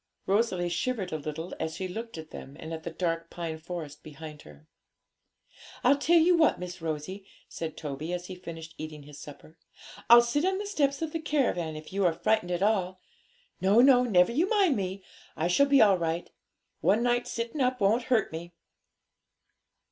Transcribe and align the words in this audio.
Rosalie 0.25 0.67
shivered 0.67 1.11
a 1.11 1.17
little 1.17 1.53
as 1.59 1.75
she 1.75 1.87
looked 1.87 2.17
at 2.17 2.31
them 2.31 2.57
and 2.59 2.73
at 2.73 2.81
the 2.81 2.89
dark 2.89 3.29
pine 3.29 3.59
forest 3.59 4.01
behind 4.01 4.41
her. 4.41 4.67
'I'll 5.83 5.99
tell 5.99 6.17
you 6.17 6.35
what, 6.35 6.57
Miss 6.59 6.81
Rosie,' 6.81 7.23
said 7.47 7.77
Toby, 7.77 8.11
as 8.11 8.25
he 8.25 8.33
finished 8.33 8.73
eating 8.79 9.03
his 9.03 9.19
supper, 9.19 9.57
'I'll 10.09 10.23
sit 10.23 10.43
on 10.43 10.57
the 10.57 10.65
steps 10.65 11.03
of 11.03 11.11
the 11.11 11.19
caravan, 11.19 11.75
if 11.75 11.93
you 11.93 12.03
are 12.03 12.13
frightened 12.13 12.49
at 12.49 12.63
all. 12.63 12.99
No, 13.61 13.79
no; 13.79 14.01
never 14.03 14.31
you 14.31 14.49
mind 14.49 14.75
me; 14.75 15.03
I 15.37 15.47
shall 15.47 15.67
be 15.67 15.83
all 15.83 15.99
right. 15.99 16.31
One 16.79 17.03
night's 17.03 17.29
sitting 17.29 17.61
up 17.61 17.79
won't 17.79 18.05
hurt 18.05 18.31
me.' 18.31 18.53